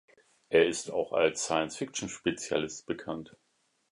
Er 0.49 0.67
ist 0.67 0.89
auch 0.89 1.13
als 1.13 1.43
Science-Fiction-Spezialist 1.45 2.87
bekannt. 2.87 3.37